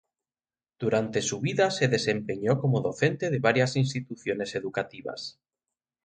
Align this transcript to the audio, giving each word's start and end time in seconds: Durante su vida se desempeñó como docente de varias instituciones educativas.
Durante 0.79 1.21
su 1.21 1.39
vida 1.41 1.69
se 1.69 1.87
desempeñó 1.87 2.59
como 2.59 2.81
docente 2.81 3.29
de 3.29 3.37
varias 3.37 3.75
instituciones 3.75 4.55
educativas. 4.55 5.39